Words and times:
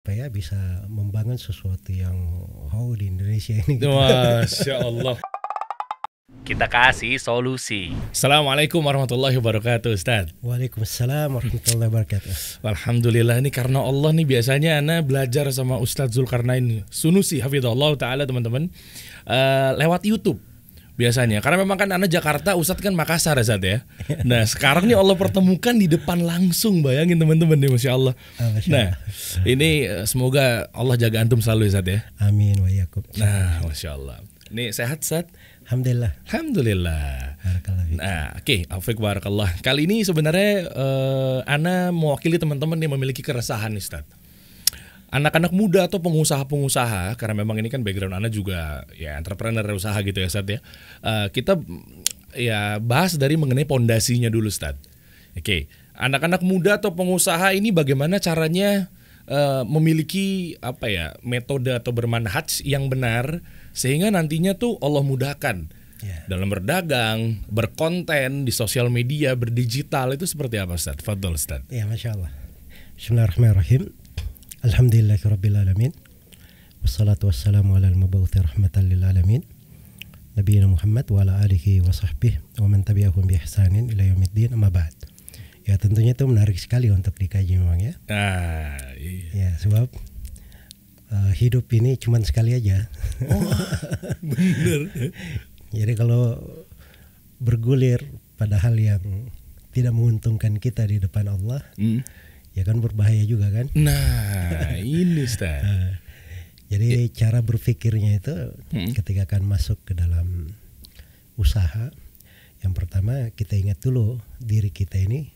supaya 0.00 0.32
bisa 0.32 0.56
membangun 0.88 1.36
sesuatu 1.36 1.92
yang 1.92 2.16
wow 2.72 2.88
di 2.96 3.12
Indonesia 3.12 3.52
ini. 3.52 3.76
Gitu. 3.76 3.84
Masya 3.84 4.80
Allah. 4.80 5.20
Kita 6.48 6.72
kasih 6.72 7.20
solusi. 7.20 7.92
Assalamualaikum 8.08 8.80
warahmatullahi 8.80 9.36
wabarakatuh 9.36 9.92
Ustaz 9.92 10.32
Waalaikumsalam 10.40 11.36
warahmatullahi 11.36 11.92
wabarakatuh. 11.92 12.64
Alhamdulillah 12.64 13.44
ini 13.44 13.52
karena 13.52 13.84
Allah 13.84 14.16
nih 14.16 14.24
biasanya 14.24 14.80
Ana 14.80 15.04
belajar 15.04 15.52
sama 15.52 15.76
Ustadz 15.76 16.16
Zulkarnain 16.16 16.88
Sunusi 16.88 17.44
Hafidhullah 17.44 17.92
Ta'ala 18.00 18.24
teman-teman 18.24 18.72
eh, 19.28 19.70
Lewat 19.76 20.08
Youtube 20.08 20.40
biasanya 21.00 21.40
Karena 21.40 21.64
memang 21.64 21.80
kan 21.80 21.88
Ana 21.88 22.04
Jakarta, 22.04 22.52
Ustadz 22.60 22.84
kan 22.84 22.92
Makassar 22.92 23.40
ya 23.40 23.44
Ustadz 23.48 23.64
ya 23.64 23.78
Nah 24.28 24.44
sekarang 24.44 24.84
nih 24.84 25.00
Allah 25.00 25.16
pertemukan 25.16 25.72
di 25.72 25.88
depan 25.88 26.20
langsung 26.20 26.84
Bayangin 26.84 27.16
teman-teman 27.16 27.56
nih 27.56 27.72
Masya 27.72 27.90
Allah 27.96 28.12
Ah, 28.36 28.60
Nah 28.68 28.88
ini 29.48 29.88
eh, 29.88 30.04
semoga 30.04 30.68
Allah 30.76 31.00
jaga 31.00 31.24
antum 31.24 31.40
selalu 31.40 31.72
ya 31.72 31.80
Ustadz 31.80 31.92
ya 31.96 32.00
Amin 32.20 32.60
wa 32.60 32.68
yakum. 32.68 33.00
Nah 33.16 33.64
Masya 33.64 33.96
Allah 33.96 34.20
Ini 34.52 34.76
sehat 34.76 35.00
Ustadz? 35.00 35.32
Alhamdulillah. 35.70 36.10
Alhamdulillah. 36.26 37.38
Nah, 37.94 38.34
oke, 38.34 38.66
Afik 38.74 38.98
Barakallah. 38.98 39.54
Kali 39.62 39.86
ini 39.86 40.02
sebenarnya 40.02 40.66
eh, 40.66 41.38
Ana 41.46 41.94
mewakili 41.94 42.42
teman-teman 42.42 42.74
yang 42.82 42.90
memiliki 42.98 43.22
keresahan 43.22 43.70
nih, 43.70 43.78
Ustaz. 43.78 44.02
Anak-anak 45.10 45.50
muda 45.50 45.90
atau 45.90 45.98
pengusaha-pengusaha, 45.98 47.18
karena 47.18 47.42
memang 47.42 47.58
ini 47.58 47.66
kan 47.66 47.82
background 47.82 48.14
Ana 48.14 48.30
juga 48.30 48.86
ya 48.94 49.18
entrepreneur 49.18 49.66
usaha 49.74 49.98
gitu 50.06 50.22
ya, 50.22 50.30
Ustaz 50.30 50.46
ya. 50.46 50.62
Eh, 51.02 51.26
kita 51.34 51.58
ya 52.38 52.78
bahas 52.78 53.18
dari 53.18 53.34
mengenai 53.34 53.66
pondasinya 53.66 54.30
dulu, 54.30 54.46
Ustaz. 54.46 54.78
Oke, 55.34 55.66
anak-anak 55.98 56.46
muda 56.46 56.78
atau 56.78 56.94
pengusaha 56.94 57.50
ini 57.58 57.74
bagaimana 57.74 58.22
caranya 58.22 58.86
eh, 59.26 59.62
memiliki 59.66 60.54
apa 60.62 60.86
ya 60.86 61.06
metode 61.26 61.74
atau 61.74 61.90
bermanhaj 61.90 62.62
yang 62.62 62.86
benar 62.86 63.42
sehingga 63.74 64.10
nantinya 64.10 64.54
tuh 64.58 64.78
Allah 64.82 65.02
mudahkan 65.02 65.70
Ya. 66.00 66.24
dalam 66.32 66.48
berdagang, 66.48 67.44
berkonten 67.52 68.48
di 68.48 68.52
sosial 68.56 68.88
media, 68.88 69.36
berdigital 69.36 70.16
itu 70.16 70.24
seperti 70.24 70.56
apa 70.56 70.80
Ustaz? 70.80 70.96
Fadol 71.04 71.36
Ustaz. 71.36 71.60
Ya, 71.68 71.84
Masya 71.84 72.16
Allah. 72.16 72.32
Bismillahirrahmanirrahim. 72.96 73.99
Alhamdulillahirabbil 74.60 75.56
alamin. 75.56 75.92
Wassalatu 76.84 77.32
wassalamu 77.32 77.80
ala 77.80 77.88
al-mabawthi 77.88 78.44
rahmatan 78.44 78.92
lil 78.92 79.00
alamin. 79.08 79.40
Nabiyina 80.36 80.68
Muhammad 80.68 81.08
wa 81.08 81.24
ala 81.24 81.40
alihi 81.40 81.80
wa 81.80 81.88
sahbihi 81.96 82.60
wa 82.60 82.68
man 82.68 82.84
tabi'ahum 82.84 83.24
bi 83.24 83.40
ihsanin 83.40 83.88
ila 83.88 84.04
yaumiddin 84.04 84.52
amma 84.52 84.68
ba'd. 84.68 84.92
Ya 85.64 85.80
tentunya 85.80 86.12
itu 86.12 86.28
menarik 86.28 86.60
sekali 86.60 86.92
untuk 86.92 87.16
dikaji 87.16 87.56
memang 87.56 87.80
ya. 87.80 87.94
Nah, 88.12 88.76
iya. 89.00 89.32
Ya 89.32 89.50
sebab 89.56 89.88
eh, 91.08 91.32
hidup 91.40 91.64
ini 91.72 91.96
cuman 91.96 92.20
sekali 92.28 92.52
aja. 92.52 92.84
bener. 94.20 94.80
Jadi 95.72 95.92
kalau 95.96 96.36
bergulir 97.40 98.04
pada 98.36 98.60
hal 98.60 98.76
yang 98.76 99.32
tidak 99.72 99.96
menguntungkan 99.96 100.60
kita 100.60 100.84
di 100.84 101.00
depan 101.00 101.32
Allah, 101.32 101.64
Hmm. 101.80 102.04
Ya 102.52 102.62
kan 102.62 102.78
berbahaya 102.78 103.22
juga 103.24 103.48
kan. 103.50 103.70
Nah, 103.74 104.76
ini 104.82 105.22
Ustaz. 105.22 105.62
Eh, 105.62 105.90
Jadi 106.70 107.10
cara 107.10 107.42
berpikirnya 107.42 108.16
itu 108.16 108.34
Hmm. 108.70 108.94
ketika 108.94 109.26
akan 109.26 109.42
masuk 109.42 109.82
ke 109.82 109.92
dalam 109.92 110.54
usaha, 111.34 111.90
yang 112.62 112.72
pertama 112.72 113.34
kita 113.34 113.58
ingat 113.58 113.82
dulu 113.82 114.22
diri 114.38 114.70
kita 114.70 114.94
ini 114.96 115.34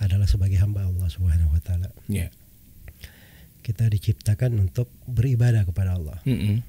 adalah 0.00 0.24
sebagai 0.24 0.56
hamba 0.56 0.88
Allah 0.88 1.08
Subhanahu 1.12 1.52
wa 1.52 1.60
taala. 1.60 1.92
Ya. 2.08 2.32
Kita 3.60 3.92
diciptakan 3.92 4.56
untuk 4.56 4.88
beribadah 5.04 5.68
kepada 5.68 6.00
Allah 6.00 6.16
Mm-mm. 6.24 6.64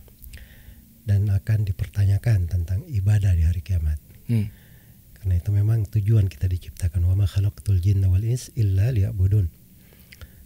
dan 1.07 1.31
akan 1.31 1.63
dipertanyakan 1.63 2.51
tentang 2.51 2.83
ibadah 2.91 3.31
di 3.31 3.47
hari 3.47 3.63
kiamat. 3.63 3.95
Hmm. 4.27 4.51
Karena 5.15 5.39
itu 5.39 5.49
memang 5.55 5.87
tujuan 5.87 6.27
kita 6.27 6.51
diciptakan 6.51 7.07
wa 7.07 7.15
ma 7.15 7.25
khalaqtul 7.25 7.79
jinna 7.79 8.11
wal 8.11 8.21
ins 8.21 8.51
illa 8.59 8.91
liya'budun. 8.91 9.47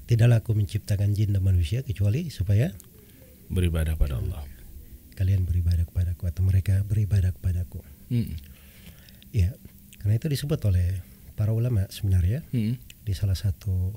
Tidaklah 0.05 0.45
aku 0.45 0.53
menciptakan 0.53 1.17
jin 1.17 1.33
dan 1.33 1.41
manusia 1.41 1.81
kecuali 1.81 2.29
supaya 2.29 2.69
Beribadah 3.45 3.93
pada 3.93 4.17
Allah. 4.17 4.41
kalian 5.15 5.47
beribadah 5.47 5.87
kepadaku 5.87 6.27
atau 6.27 6.43
mereka 6.43 6.83
beribadah 6.83 7.31
kepadaku. 7.31 7.79
Hmm. 8.11 8.35
Ya, 9.31 9.55
karena 9.97 10.19
itu 10.19 10.27
disebut 10.27 10.59
oleh 10.65 10.99
para 11.33 11.55
ulama 11.55 11.87
sebenarnya 11.87 12.43
Hmm. 12.51 12.75
di 13.01 13.13
salah 13.15 13.37
satu 13.37 13.95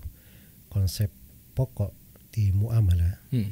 konsep 0.68 1.10
pokok 1.58 1.90
di 2.30 2.54
muamalah 2.54 3.18
Hmm. 3.34 3.50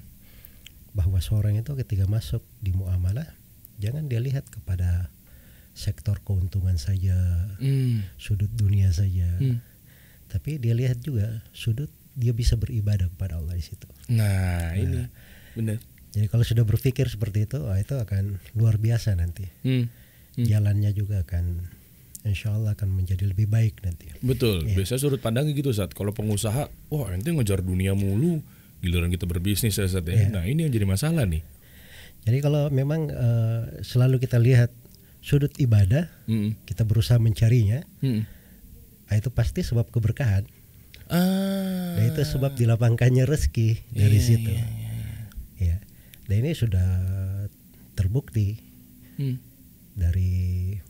bahwa 0.94 1.18
seorang 1.18 1.58
itu 1.58 1.74
ketika 1.74 2.06
masuk 2.06 2.44
di 2.62 2.70
muamalah 2.70 3.26
jangan 3.82 4.06
dia 4.06 4.22
lihat 4.22 4.46
kepada 4.46 5.10
sektor 5.74 6.22
keuntungan 6.22 6.78
saja, 6.78 7.16
Hmm. 7.58 8.06
sudut 8.14 8.48
dunia 8.54 8.94
saja, 8.94 9.26
Hmm. 9.36 9.58
tapi 10.30 10.56
dia 10.56 10.72
lihat 10.72 11.02
juga 11.02 11.42
sudut 11.50 11.90
dia 12.16 12.32
bisa 12.32 12.56
beribadah 12.56 13.12
kepada 13.12 13.36
Allah 13.36 13.52
di 13.52 13.62
situ. 13.62 13.84
Nah, 14.08 14.72
ini 14.72 15.04
benar. 15.52 15.76
Jadi 16.16 16.26
kalau 16.32 16.44
sudah 16.48 16.64
berpikir 16.64 17.04
seperti 17.12 17.44
itu, 17.44 17.60
wah, 17.60 17.76
itu 17.76 17.92
akan 17.92 18.40
luar 18.56 18.80
biasa 18.80 19.12
nanti. 19.20 19.44
Hmm. 19.60 19.92
Hmm. 20.32 20.46
Jalannya 20.48 20.96
juga 20.96 21.20
akan, 21.20 21.68
insya 22.24 22.56
Allah 22.56 22.72
akan 22.72 22.88
menjadi 22.88 23.28
lebih 23.28 23.44
baik 23.52 23.84
nanti. 23.84 24.08
Betul. 24.24 24.64
Iya. 24.64 24.80
Biasa 24.80 24.96
sudut 24.96 25.20
pandangnya 25.20 25.52
gitu 25.52 25.76
saat 25.76 25.92
kalau 25.92 26.16
pengusaha, 26.16 26.72
wah 26.88 27.06
ente 27.12 27.28
ngejar 27.28 27.60
dunia 27.60 27.92
mulu, 27.92 28.40
giliran 28.80 29.12
kita 29.12 29.28
berbisnis 29.28 29.76
ya 29.76 29.84
Ustaz 29.84 30.08
ya. 30.08 30.16
Iya. 30.16 30.32
Nah, 30.32 30.44
ini 30.48 30.64
yang 30.64 30.72
jadi 30.72 30.88
masalah 30.88 31.28
nih. 31.28 31.44
Jadi 32.24 32.38
kalau 32.40 32.72
memang 32.72 33.12
eh, 33.12 33.62
selalu 33.84 34.16
kita 34.18 34.40
lihat 34.40 34.72
sudut 35.20 35.52
ibadah, 35.60 36.08
Hmm. 36.24 36.56
kita 36.64 36.88
berusaha 36.88 37.20
mencarinya, 37.20 37.84
Hmm. 38.00 38.24
ah, 39.06 39.20
itu 39.20 39.28
pasti 39.28 39.60
sebab 39.60 39.92
keberkahan. 39.92 40.48
Ah. 41.08 41.94
Dan 41.96 42.04
itu 42.08 42.22
sebab 42.22 42.52
dilapangkannya 42.52 43.24
rezeki 43.24 43.80
dari 43.90 44.18
Iya, 44.18 44.26
situ. 44.26 44.52
iya, 44.52 44.66
Ya. 45.56 45.76
Dan 46.26 46.42
ini 46.42 46.52
sudah 46.52 46.86
terbukti 47.94 48.58
Hmm. 49.16 49.40
dari 49.94 50.32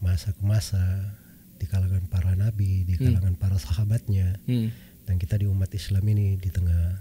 masa 0.00 0.32
ke 0.32 0.42
masa 0.42 0.82
di 1.56 1.64
kalangan 1.64 2.04
para 2.06 2.34
nabi, 2.34 2.82
di 2.82 2.96
kalangan 2.96 3.36
para 3.36 3.56
sahabatnya, 3.56 4.40
Hmm. 4.44 4.72
dan 5.04 5.16
kita 5.16 5.36
di 5.36 5.46
umat 5.46 5.70
Islam 5.70 6.02
ini 6.06 6.34
di 6.34 6.50
tengah 6.50 6.98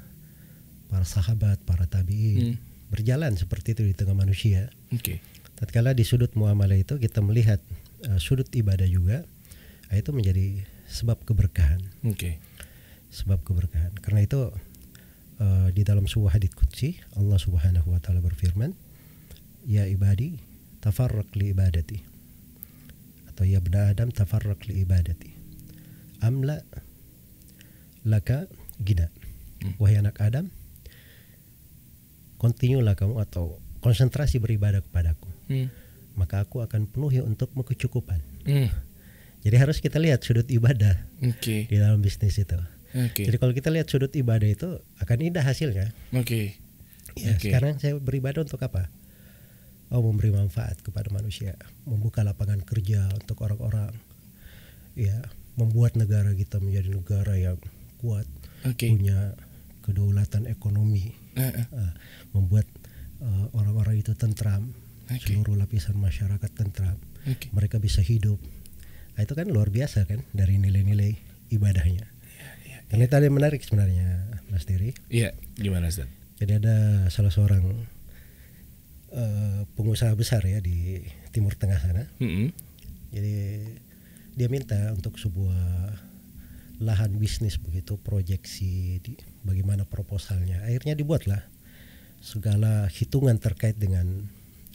para 0.86 1.04
sahabat, 1.04 1.64
para 1.64 1.88
tabiin 1.88 2.54
Hmm. 2.54 2.58
berjalan 2.88 3.34
seperti 3.34 3.74
itu 3.74 3.84
di 3.84 3.94
tengah 3.94 4.14
manusia. 4.14 4.70
Oke. 4.92 5.20
Tatkala 5.56 5.92
di 5.92 6.04
sudut 6.04 6.36
muamalah 6.36 6.76
itu 6.76 6.96
kita 6.96 7.20
melihat 7.20 7.58
uh, 8.06 8.20
sudut 8.20 8.46
ibadah 8.54 8.86
juga, 8.86 9.24
ah, 9.90 9.96
itu 9.96 10.12
menjadi 10.12 10.62
sebab 10.86 11.26
keberkahan, 11.26 11.82
Oke. 12.06 12.38
Sebab 13.16 13.40
keberkahan. 13.48 13.96
Karena 14.04 14.28
itu 14.28 14.52
uh, 15.40 15.68
di 15.72 15.88
dalam 15.88 16.04
sebuah 16.04 16.36
hadits 16.36 16.52
qudsi 16.52 17.00
Allah 17.16 17.40
Subhanahu 17.40 17.96
wa 17.96 18.00
taala 18.04 18.20
berfirman, 18.20 18.76
"Ya 19.64 19.88
ibadi, 19.88 20.36
tafarraq 20.84 21.32
li 21.40 21.56
ibadati." 21.56 22.04
Atau 23.32 23.48
ya 23.48 23.64
benda 23.64 23.88
Adam 23.88 24.12
tafarraq 24.12 24.68
li 24.68 24.84
ibadati. 24.84 25.32
Amla 26.20 26.60
laka 28.04 28.52
gina. 28.84 29.08
Hmm. 29.64 29.80
Wahai 29.80 30.04
anak 30.04 30.20
Adam, 30.20 30.52
kontinulah 32.38 33.00
kamu 33.00 33.24
atau 33.24 33.58
konsentrasi 33.80 34.42
beribadah 34.42 34.82
kepadaku 34.82 35.30
Hmm. 35.46 35.70
maka 36.18 36.42
aku 36.42 36.66
akan 36.66 36.90
penuhi 36.90 37.22
untukmu 37.22 37.62
kecukupan. 37.62 38.18
Hmm. 38.50 38.70
Jadi 39.46 39.56
harus 39.62 39.78
kita 39.78 40.02
lihat 40.02 40.26
sudut 40.26 40.50
ibadah 40.50 40.98
Oke. 41.22 41.70
di 41.70 41.76
dalam 41.78 42.02
bisnis 42.02 42.42
itu. 42.42 42.58
Oke. 42.96 43.28
Jadi 43.28 43.36
kalau 43.36 43.52
kita 43.52 43.70
lihat 43.76 43.92
sudut 43.92 44.12
ibadah 44.16 44.48
itu 44.48 44.80
akan 45.04 45.18
indah 45.20 45.44
hasilnya. 45.44 45.92
Oke. 46.16 46.56
Ya, 47.20 47.36
Oke. 47.36 47.52
sekarang 47.52 47.76
saya 47.80 48.00
beribadah 48.00 48.48
untuk 48.48 48.64
apa? 48.64 48.88
Oh, 49.92 50.02
memberi 50.02 50.32
manfaat 50.32 50.80
kepada 50.82 51.12
manusia, 51.12 51.60
membuka 51.84 52.24
lapangan 52.24 52.64
kerja 52.64 53.06
untuk 53.14 53.44
orang-orang. 53.44 53.92
Ya, 54.96 55.28
membuat 55.60 56.00
negara 56.00 56.32
kita 56.32 56.64
menjadi 56.64 56.90
negara 56.96 57.36
yang 57.36 57.60
kuat, 58.00 58.26
Oke. 58.64 58.88
punya 58.92 59.36
kedaulatan 59.84 60.48
ekonomi, 60.48 61.12
Eh, 61.36 61.52
eh. 61.52 61.68
Ah, 61.76 61.92
membuat 62.32 62.64
eh, 63.20 63.46
orang-orang 63.52 64.00
itu 64.00 64.16
tentram, 64.16 64.72
Oke. 65.12 65.20
seluruh 65.36 65.60
lapisan 65.60 66.00
masyarakat 66.00 66.52
tentram. 66.56 66.96
Oke. 67.28 67.50
mereka 67.52 67.82
bisa 67.82 68.00
hidup. 68.06 68.38
Nah, 69.18 69.22
itu 69.26 69.34
kan 69.34 69.50
luar 69.50 69.68
biasa 69.74 70.06
kan 70.06 70.22
dari 70.32 70.62
nilai-nilai 70.62 71.18
ibadahnya. 71.52 72.15
Karena 72.90 73.04
itu 73.10 73.16
ada 73.18 73.26
yang 73.26 73.38
menarik 73.38 73.62
sebenarnya 73.66 74.30
Mas 74.54 74.64
Diri. 74.70 74.94
Iya, 75.10 75.34
gimana 75.58 75.90
Ustaz? 75.90 76.08
Jadi 76.38 76.52
ada 76.62 77.08
salah 77.10 77.34
seorang 77.34 77.64
eh, 79.16 79.62
pengusaha 79.74 80.14
besar 80.14 80.46
ya 80.46 80.62
di 80.62 81.02
Timur 81.34 81.56
Tengah 81.58 81.80
sana. 81.82 82.06
Hmm. 82.22 82.52
Jadi 83.16 83.36
dia 84.36 84.48
minta 84.52 84.92
untuk 84.92 85.16
sebuah 85.16 85.96
lahan 86.84 87.16
bisnis 87.16 87.56
begitu 87.56 87.96
proyeksi 87.96 89.00
di, 89.00 89.16
bagaimana 89.48 89.88
proposalnya 89.88 90.60
akhirnya 90.68 90.92
dibuatlah 90.92 91.40
segala 92.20 92.92
hitungan 92.92 93.40
terkait 93.40 93.80
dengan 93.80 94.28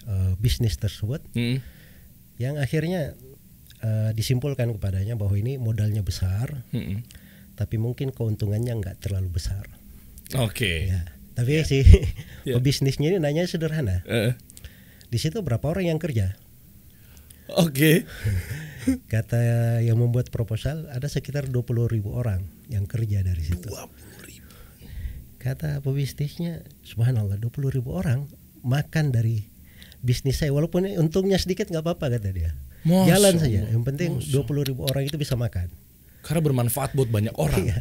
eh, 0.08 0.32
bisnis 0.40 0.80
tersebut 0.80 1.20
Mm-mm. 1.36 1.60
yang 2.40 2.56
akhirnya 2.56 3.12
eh, 3.84 4.10
disimpulkan 4.16 4.72
kepadanya 4.80 5.18
bahwa 5.18 5.36
ini 5.36 5.60
modalnya 5.60 6.00
besar 6.00 6.64
Mm-mm. 6.72 7.04
Tapi 7.60 7.76
mungkin 7.76 8.08
keuntungannya 8.16 8.72
nggak 8.80 9.04
terlalu 9.04 9.36
besar. 9.36 9.68
Oke. 10.40 10.88
ya 10.88 11.04
tapi 11.40 11.56
si 11.64 11.80
Ya. 12.48 12.56
pebisnisnya 12.56 13.12
ini 13.12 13.18
nanya 13.20 13.44
sederhana. 13.44 14.00
Eh, 14.08 14.32
di 15.12 15.18
situ 15.20 15.44
berapa 15.44 15.60
orang 15.68 15.92
yang 15.92 16.00
kerja? 16.00 16.36
Oke. 17.52 18.08
kata 19.12 19.40
yang 19.84 20.00
membuat 20.00 20.32
proposal 20.32 20.88
ada 20.88 21.04
sekitar 21.04 21.52
20 21.52 21.84
ribu 21.92 22.16
orang 22.16 22.48
yang 22.72 22.88
kerja 22.88 23.20
dari 23.20 23.44
situ. 23.44 23.68
kata 25.40 25.80
pebisnisnya 25.80 26.60
subhanallah 26.84 27.40
20 27.40 27.76
ribu 27.76 27.96
orang 27.96 28.28
makan 28.60 29.08
dari 29.12 29.48
bisnis 30.04 30.40
saya. 30.40 30.52
Walaupun 30.52 30.88
untungnya 30.96 31.36
sedikit 31.40 31.68
nggak 31.68 31.84
apa-apa 31.84 32.16
kata 32.20 32.28
dia. 32.32 32.52
Masya 32.88 33.04
jalan 33.08 33.34
saja. 33.36 33.60
Yang 33.68 33.84
penting 33.84 34.10
20 34.20 34.68
ribu 34.72 34.84
orang 34.88 35.04
itu 35.08 35.16
bisa 35.20 35.36
makan 35.36 35.68
Karena 36.20 36.40
bermanfaat 36.42 36.92
buat 36.92 37.08
banyak 37.08 37.34
orang. 37.34 37.64
Iya. 37.64 37.80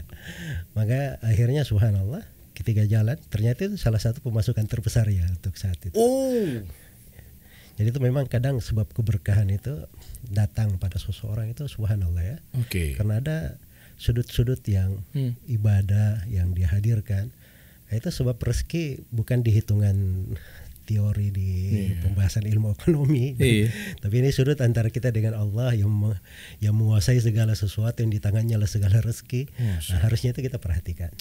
maka 0.72 1.20
akhirnya 1.22 1.62
subhanallah 1.62 2.24
ketika 2.54 2.84
jalan 2.84 3.16
ternyata 3.28 3.66
itu 3.66 3.76
salah 3.76 3.98
satu 3.98 4.20
pemasukan 4.20 4.64
terbesar 4.64 5.08
ya 5.08 5.24
untuk 5.28 5.56
saat 5.56 5.80
itu 5.82 5.96
Oh. 5.96 6.60
jadi 7.76 7.88
itu 7.88 8.00
memang 8.00 8.28
kadang 8.28 8.60
sebab 8.60 8.88
keberkahan 8.90 9.48
itu 9.48 9.88
datang 10.22 10.76
pada 10.76 10.96
seseorang 10.96 11.48
itu 11.50 11.64
subhanallah 11.66 12.20
ya 12.22 12.38
Oke. 12.56 12.96
karena 12.96 13.20
ada 13.20 13.38
sudut-sudut 13.96 14.60
yang 14.66 15.00
Hmm. 15.12 15.36
ibadah 15.46 16.24
yang 16.28 16.52
dihadirkan 16.52 17.32
Nah, 17.90 17.98
itu 17.98 18.14
sebab 18.14 18.38
rezeki 18.38 19.02
bukan 19.10 19.42
di 19.42 19.50
hitungan 19.50 19.98
teori 20.90 21.30
di 21.30 21.50
pembahasan 22.02 22.50
ilmu 22.50 22.74
ekonomi 22.74 23.38
Iya. 23.38 23.70
tapi 24.02 24.26
ini 24.26 24.34
sudut 24.34 24.58
antara 24.66 24.90
kita 24.90 25.14
dengan 25.14 25.38
Allah 25.38 25.78
yang 25.78 25.94
yang 26.58 26.74
menguasai 26.74 27.22
segala 27.22 27.54
sesuatu 27.54 28.02
yang 28.02 28.10
di 28.10 28.18
tangannya 28.18 28.58
lah 28.58 28.66
segala 28.66 28.98
rezeki 29.06 29.46
nah, 29.62 29.78
harusnya 30.02 30.34
itu 30.34 30.42
kita 30.42 30.58
perhatikan 30.58 31.14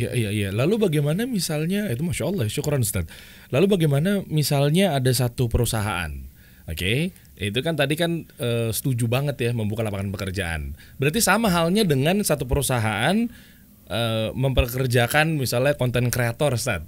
Ya, 0.00 0.16
iya, 0.16 0.32
iya. 0.32 0.48
Lalu 0.48 0.88
bagaimana 0.88 1.28
misalnya, 1.28 1.84
itu 1.92 2.00
Masya 2.00 2.24
Allah, 2.24 2.48
syukuran 2.48 2.80
Ustaz. 2.80 3.04
Lalu 3.52 3.76
bagaimana 3.76 4.24
misalnya 4.32 4.96
ada 4.96 5.12
satu 5.12 5.44
perusahaan, 5.52 6.08
oke? 6.64 7.12
Itu 7.36 7.60
kan 7.60 7.76
tadi 7.76 8.00
kan 8.00 8.24
eh, 8.40 8.72
setuju 8.72 9.12
banget 9.12 9.36
ya 9.44 9.52
membuka 9.52 9.84
lapangan 9.84 10.08
pekerjaan. 10.08 10.72
Berarti 10.96 11.20
sama 11.20 11.52
halnya 11.52 11.84
dengan 11.84 12.16
satu 12.24 12.48
perusahaan 12.48 13.28
eh, 13.92 14.28
memperkerjakan 14.32 15.36
misalnya 15.36 15.76
konten 15.76 16.08
kreator, 16.08 16.56
Ustaz. 16.56 16.80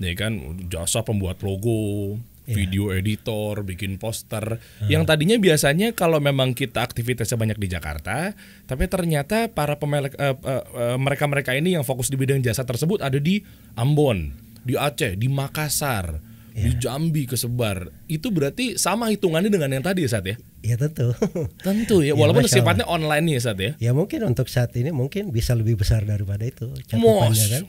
Ya 0.00 0.16
kan, 0.16 0.64
jasa 0.72 1.04
pembuat 1.04 1.44
logo, 1.44 2.16
video 2.50 2.90
editor, 2.90 3.62
bikin 3.62 3.96
poster. 4.00 4.58
Yang 4.90 5.02
tadinya 5.06 5.36
biasanya 5.38 5.94
kalau 5.94 6.18
memang 6.18 6.56
kita 6.56 6.82
aktivitasnya 6.82 7.38
banyak 7.38 7.58
di 7.60 7.68
Jakarta, 7.70 8.34
tapi 8.66 8.90
ternyata 8.90 9.52
para 9.52 9.78
pemilik 9.78 10.10
eh, 10.18 10.34
eh, 10.34 10.64
eh, 10.64 10.96
mereka-mereka 10.98 11.54
ini 11.54 11.78
yang 11.78 11.84
fokus 11.86 12.10
di 12.10 12.18
bidang 12.18 12.42
jasa 12.42 12.66
tersebut 12.66 13.04
ada 13.04 13.20
di 13.22 13.44
Ambon, 13.78 14.34
di 14.66 14.74
Aceh, 14.74 15.14
di 15.14 15.30
Makassar, 15.30 16.18
di 16.50 16.76
Jambi 16.76 17.24
kesebar. 17.24 17.88
Itu 18.10 18.34
berarti 18.34 18.74
sama 18.76 19.08
hitungannya 19.14 19.48
dengan 19.48 19.70
yang 19.70 19.84
tadi 19.86 20.04
ya 20.04 20.10
Sat 20.10 20.26
ya? 20.26 20.36
ya 20.60 20.76
tentu 20.76 21.08
Tentu 21.66 22.04
ya, 22.04 22.12
Ya, 22.12 22.14
walaupun 22.18 22.44
Masya 22.44 22.60
sifatnya 22.60 22.84
online 22.84 23.24
nih 23.24 23.40
Sat 23.40 23.56
ya. 23.56 23.72
ya 23.80 23.96
mungkin 23.96 24.28
untuk 24.28 24.44
saat 24.50 24.74
ini 24.76 24.92
mungkin 24.92 25.32
bisa 25.32 25.56
lebih 25.56 25.80
besar 25.80 26.04
daripada 26.04 26.44
itu 26.44 26.68
cakupannya 26.84 27.32
Mos. 27.32 27.48
kan 27.48 27.64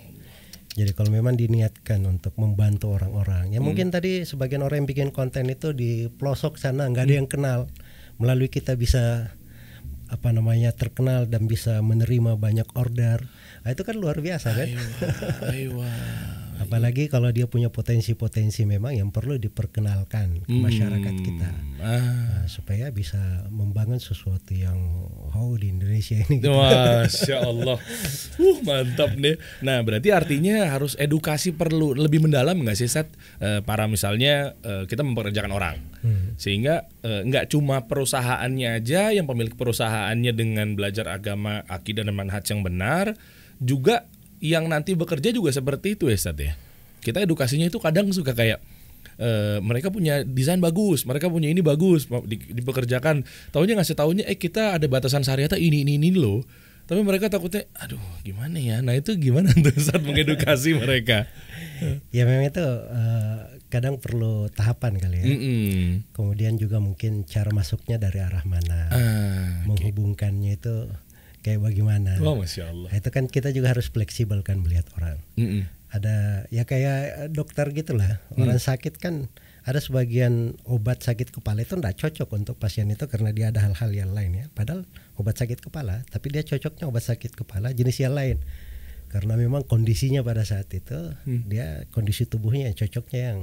jadi 0.72 0.96
kalau 0.96 1.12
memang 1.12 1.36
diniatkan 1.36 2.00
untuk 2.08 2.32
membantu 2.40 2.96
orang-orang 2.96 3.52
ya 3.52 3.60
mungkin 3.60 3.92
tadi 3.92 4.24
sebagian 4.24 4.64
orang 4.64 4.84
yang 4.84 4.90
bikin 4.90 5.10
konten 5.12 5.52
itu 5.52 5.76
di 5.76 6.08
pelosok 6.08 6.56
sana 6.56 6.88
nggak 6.88 7.06
ada 7.08 7.16
yang 7.16 7.30
kenal. 7.30 7.68
Melalui 8.22 8.54
kita 8.54 8.78
bisa 8.78 9.34
apa 10.12 10.30
namanya 10.36 10.76
terkenal 10.76 11.24
dan 11.26 11.48
bisa 11.48 11.80
menerima 11.80 12.36
banyak 12.36 12.68
order. 12.76 13.24
Nah, 13.64 13.70
itu 13.72 13.88
kan 13.88 13.96
luar 13.96 14.20
biasa 14.20 14.52
kan? 14.52 14.68
Aywa. 15.56 15.88
Apalagi 16.64 17.10
kalau 17.10 17.34
dia 17.34 17.50
punya 17.50 17.74
potensi-potensi 17.74 18.64
memang 18.64 18.96
yang 18.98 19.10
perlu 19.10 19.36
diperkenalkan 19.42 20.46
ke 20.46 20.54
masyarakat 20.54 21.16
kita 21.22 21.50
Ah. 21.82 21.98
Nah, 21.98 22.46
supaya 22.46 22.94
bisa 22.94 23.18
membangun 23.50 23.98
sesuatu 23.98 24.54
yang 24.54 24.78
oh 25.34 25.58
di 25.58 25.74
Indonesia 25.74 26.14
ini 26.14 26.38
gitu. 26.38 26.54
Masya 26.54 27.42
Allah, 27.42 27.82
uh 28.46 28.58
mantap 28.62 29.18
nih. 29.18 29.42
Nah 29.66 29.82
berarti 29.82 30.14
artinya 30.14 30.70
harus 30.70 30.94
edukasi 31.02 31.58
perlu 31.58 31.98
lebih 31.98 32.22
mendalam 32.22 32.54
nggak 32.62 32.78
sih 32.78 32.86
Sat? 32.86 33.10
Eh, 33.42 33.66
para 33.66 33.90
misalnya 33.90 34.54
eh, 34.62 34.86
kita 34.86 35.02
mempekerjakan 35.02 35.50
orang, 35.50 35.82
sehingga 36.38 36.86
eh, 37.02 37.26
nggak 37.26 37.50
cuma 37.50 37.90
perusahaannya 37.90 38.78
aja 38.78 39.10
yang 39.10 39.26
pemilik 39.26 39.58
perusahaannya 39.58 40.32
dengan 40.38 40.78
belajar 40.78 41.10
agama, 41.10 41.66
akidah 41.66 42.06
dan 42.06 42.14
manhaj 42.14 42.46
yang 42.46 42.62
benar, 42.62 43.18
juga 43.58 44.06
yang 44.42 44.66
nanti 44.66 44.94
bekerja 44.94 45.30
juga 45.30 45.50
seperti 45.50 45.94
itu 45.94 46.10
ya 46.10 46.18
Sat 46.18 46.36
ya. 46.36 46.58
Kita 47.00 47.22
edukasinya 47.22 47.64
itu 47.64 47.78
kadang 47.78 48.10
suka 48.10 48.34
kayak 48.34 48.58
eh, 49.16 49.58
mereka 49.60 49.88
punya 49.88 50.22
desain 50.22 50.58
bagus, 50.58 51.06
mereka 51.06 51.26
punya 51.26 51.48
ini 51.48 51.62
bagus, 51.62 52.06
di- 52.26 52.52
dipekerjakan. 52.52 53.22
Tahunya 53.50 53.78
ngasih 53.78 53.96
tahunya, 53.96 54.24
eh 54.26 54.36
kita 54.36 54.76
ada 54.76 54.86
batasan 54.86 55.22
syariat 55.22 55.50
ini 55.56 55.82
ini 55.82 55.96
ini 55.96 56.10
loh. 56.12 56.42
Tapi 56.82 57.02
mereka 57.02 57.30
takutnya, 57.30 57.70
aduh 57.74 58.02
gimana 58.20 58.58
ya? 58.58 58.82
Nah 58.82 58.94
itu 58.94 59.16
gimana 59.16 59.54
tuh 59.66 59.72
saat 59.78 60.02
mengedukasi 60.02 60.76
mereka? 60.82 61.30
ya 62.14 62.30
memang 62.30 62.46
itu 62.46 62.62
eh, 62.94 63.38
kadang 63.66 63.98
perlu 63.98 64.46
tahapan 64.54 65.02
kali 65.02 65.18
ya 65.18 65.26
Mm-mm. 65.26 66.14
kemudian 66.14 66.54
juga 66.54 66.78
mungkin 66.78 67.26
cara 67.26 67.50
masuknya 67.50 67.98
dari 67.98 68.22
arah 68.22 68.46
mana 68.46 68.80
Ah, 68.92 69.66
menghubungkannya 69.66 70.62
itu 70.62 70.86
kayak 71.42 71.62
bagaimana. 71.62 72.18
Wah 72.22 72.38
masya 72.38 72.70
Allah. 72.70 72.90
Nah, 72.94 72.98
itu 72.98 73.10
kan 73.10 73.26
kita 73.28 73.50
juga 73.52 73.74
harus 73.74 73.90
fleksibel 73.90 74.42
kan 74.46 74.62
melihat 74.62 74.88
orang. 74.98 75.18
Mm-mm. 75.38 75.66
ada 75.92 76.48
ya 76.48 76.64
kayak 76.64 77.34
dokter 77.36 77.68
gitulah. 77.76 78.24
Orang 78.40 78.64
sakit 78.64 78.96
kan 78.96 79.28
ada 79.68 79.78
sebagian 79.84 80.56
obat 80.64 81.04
sakit 81.04 81.36
kepala 81.36 81.62
itu 81.62 81.76
tidak 81.76 82.00
cocok 82.00 82.30
untuk 82.34 82.56
pasien 82.58 82.88
itu 82.90 83.06
karena 83.12 83.30
dia 83.36 83.52
ada 83.52 83.60
hal-hal 83.60 83.92
yang 83.92 84.16
lain 84.16 84.32
ya. 84.40 84.46
Padahal 84.56 84.88
obat 85.20 85.36
sakit 85.36 85.60
kepala 85.60 86.08
tapi 86.08 86.32
dia 86.32 86.48
cocoknya 86.48 86.88
obat 86.88 87.04
sakit 87.04 87.36
kepala 87.36 87.76
jenis 87.76 88.00
yang 88.00 88.16
lain. 88.16 88.40
Karena 89.12 89.36
memang 89.36 89.68
kondisinya 89.68 90.24
pada 90.24 90.48
saat 90.48 90.72
itu 90.72 91.12
dia 91.28 91.84
kondisi 91.92 92.24
tubuhnya 92.24 92.72
cocoknya 92.72 93.36
yang 93.36 93.40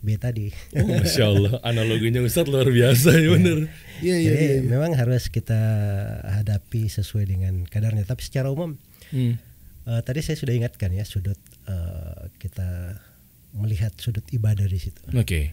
B 0.00 0.16
tadi 0.16 0.48
Oh, 0.76 0.86
masya 0.88 1.28
Allah, 1.28 1.60
analoginya 1.60 2.24
Ustadz 2.24 2.48
luar 2.48 2.68
biasa 2.72 3.16
ya 3.20 3.28
bener. 3.36 3.58
Iya 4.00 4.16
iya 4.16 4.30
jadi 4.32 4.44
iya. 4.44 4.58
memang 4.64 4.96
harus 4.96 5.28
kita 5.28 5.60
hadapi 6.24 6.88
sesuai 6.88 7.28
dengan 7.28 7.68
kadarnya 7.68 8.08
tapi 8.08 8.24
secara 8.24 8.48
umum 8.48 8.80
Hmm. 9.10 9.34
Eh, 9.90 10.02
tadi 10.06 10.22
saya 10.22 10.38
sudah 10.38 10.54
ingatkan 10.54 10.94
ya 10.94 11.02
sudut 11.02 11.38
eh, 11.66 12.30
kita 12.38 12.94
melihat 13.58 13.90
sudut 13.98 14.22
ibadah 14.30 14.66
di 14.66 14.78
situ. 14.78 15.02
Oke. 15.18 15.50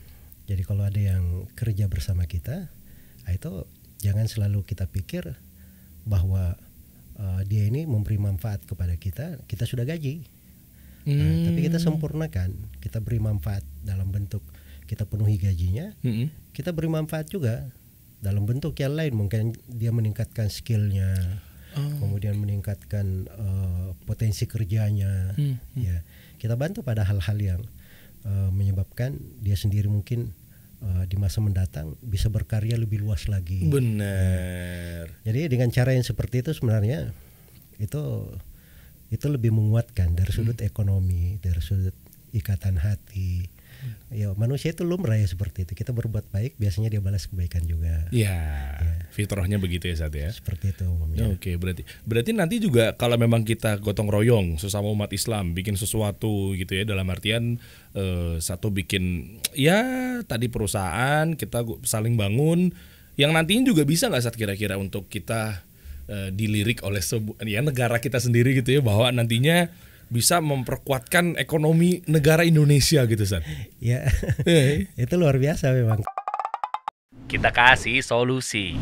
Jadi 0.48 0.63
kalau 0.63 0.86
ada 0.86 1.01
yang 1.01 1.50
kerja 1.58 1.89
bersama 1.92 2.24
kita, 2.30 2.72
nah 3.25 3.32
itu 3.34 3.68
jangan 4.00 4.30
selalu 4.30 4.63
kita 4.63 4.86
pikir 4.88 5.25
bahwa 6.06 6.54
eh, 7.18 7.42
dia 7.50 7.66
ini 7.66 7.89
memberi 7.89 8.22
manfaat 8.22 8.62
kepada 8.63 8.94
kita, 8.96 9.42
kita 9.50 9.66
sudah 9.66 9.84
gaji. 9.89 10.22
Nah, 11.08 11.16
Hmm. 11.16 11.46
tapi 11.46 11.60
kita 11.64 11.80
sempurnakan, 11.80 12.52
kita 12.78 13.00
beri 13.00 13.18
manfaat 13.18 13.64
dalam 13.80 14.08
bentuk 14.08 14.44
kita 14.84 15.04
penuhi 15.04 15.36
gajinya, 15.36 15.96
Mm-mm. 16.02 16.28
kita 16.52 16.72
beri 16.72 16.88
manfaat 16.88 17.28
juga 17.28 17.68
dalam 18.18 18.44
bentuk 18.44 18.76
yang 18.76 18.92
lain 18.92 19.14
mungkin 19.14 19.44
dia 19.68 19.90
meningkatkan 19.90 20.48
skillnya 20.48 21.40
Oh. 21.70 22.02
kemudian 22.02 22.34
meningkatkan 22.36 23.06
eh, 23.30 23.88
potensi 24.04 24.44
kerjanya 24.44 25.32
Hmm, 25.32 25.62
ya 25.76 26.02
kita 26.36 26.58
bantu 26.58 26.82
pada 26.82 27.06
hal-hal 27.06 27.38
yang 27.38 27.62
eh, 28.24 28.50
menyebabkan 28.50 29.14
dia 29.38 29.54
sendiri 29.54 29.86
mungkin 29.86 30.34
eh, 30.82 31.04
di 31.06 31.16
masa 31.16 31.38
mendatang 31.38 31.94
bisa 32.02 32.28
berkarya 32.28 32.74
lebih 32.76 33.00
luas 33.00 33.30
lagi 33.30 33.70
Bener. 33.70 35.14
jadi 35.22 35.46
dengan 35.48 35.70
cara 35.70 35.94
yang 35.94 36.02
seperti 36.02 36.42
itu 36.42 36.50
sebenarnya 36.52 37.14
itu 37.78 38.02
itu 39.08 39.26
lebih 39.32 39.56
menguatkan 39.56 40.16
dari 40.16 40.32
sudut 40.32 40.60
ekonomi 40.64 41.40
dari 41.40 41.62
sudut 41.64 41.96
ikatan 42.36 42.76
hati. 42.80 43.48
Ya 44.10 44.34
manusia 44.34 44.74
itu 44.74 44.82
lumrah 44.82 45.16
ya 45.16 45.28
seperti 45.30 45.64
itu. 45.64 45.78
Kita 45.78 45.94
berbuat 45.94 46.34
baik 46.34 46.58
biasanya 46.58 46.90
dia 46.92 47.00
balas 47.00 47.30
kebaikan 47.30 47.64
juga. 47.70 48.10
Ya, 48.10 48.74
fitrahnya 49.14 49.58
begitu 49.58 49.90
ya 49.90 49.96
Sat 49.98 50.14
ya. 50.14 50.30
seperti 50.30 50.74
itu 50.74 50.86
umumnya 50.86 51.30
Oke, 51.34 51.58
berarti 51.58 51.86
berarti 52.06 52.32
nanti 52.38 52.62
juga 52.62 52.94
kalau 52.94 53.18
memang 53.18 53.42
kita 53.42 53.82
gotong 53.82 54.10
royong 54.10 54.62
sesama 54.62 54.90
umat 54.94 55.10
Islam 55.10 55.58
bikin 55.58 55.74
sesuatu 55.74 56.54
gitu 56.54 56.78
ya 56.78 56.84
dalam 56.86 57.10
artian 57.10 57.58
eh, 57.98 58.38
satu 58.38 58.70
bikin 58.70 59.38
ya 59.58 59.82
tadi 60.26 60.50
perusahaan 60.54 61.34
kita 61.34 61.66
saling 61.82 62.14
bangun 62.14 62.74
yang 63.18 63.34
nantinya 63.34 63.74
juga 63.74 63.82
bisa 63.82 64.10
nggak 64.14 64.22
saat 64.22 64.38
kira-kira 64.38 64.78
untuk 64.78 65.10
kita 65.10 65.66
eh, 66.08 66.30
dilirik 66.32 66.84
oleh 66.84 67.00
sebu- 67.00 67.38
ya 67.44 67.62
negara 67.62 68.00
kita 68.00 68.18
sendiri 68.18 68.56
gitu 68.56 68.80
ya 68.80 68.82
bahwa 68.82 69.12
nantinya 69.12 69.68
bisa 70.08 70.40
memperkuatkan 70.40 71.36
ekonomi 71.36 72.00
negara 72.08 72.48
Indonesia 72.48 73.04
gitu 73.04 73.24
Ustaz. 73.24 73.44
Ya, 73.78 74.08
Eh, 74.48 74.88
itu 75.04 75.14
luar 75.20 75.36
biasa 75.36 75.76
memang. 75.76 76.00
Kita 77.28 77.52
kasih 77.52 78.00
solusi. 78.00 78.80